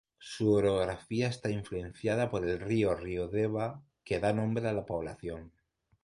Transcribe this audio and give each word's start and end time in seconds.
Su 0.17 0.53
orografía 0.53 1.27
está 1.27 1.51
influenciada 1.51 2.31
por 2.31 2.43
el 2.47 2.59
río 2.59 2.95
Riodeva, 2.95 3.83
que 4.03 4.19
da 4.19 4.33
nombre 4.33 4.67
a 4.67 4.73
la 4.73 4.83
población. 4.83 5.51